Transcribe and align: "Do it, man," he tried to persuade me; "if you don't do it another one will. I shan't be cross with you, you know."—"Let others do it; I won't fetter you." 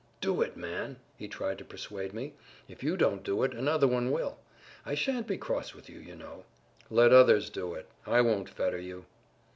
"Do 0.19 0.41
it, 0.41 0.57
man," 0.57 0.95
he 1.15 1.27
tried 1.27 1.59
to 1.59 1.63
persuade 1.63 2.11
me; 2.11 2.33
"if 2.67 2.81
you 2.81 2.97
don't 2.97 3.21
do 3.23 3.43
it 3.43 3.53
another 3.53 3.87
one 3.87 4.09
will. 4.09 4.39
I 4.83 4.95
shan't 4.95 5.27
be 5.27 5.37
cross 5.37 5.75
with 5.75 5.91
you, 5.91 5.99
you 5.99 6.15
know."—"Let 6.15 7.13
others 7.13 7.51
do 7.51 7.75
it; 7.75 7.87
I 8.07 8.21
won't 8.21 8.49
fetter 8.49 8.79
you." 8.81 9.05